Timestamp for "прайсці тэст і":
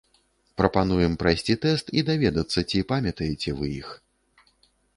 1.23-2.03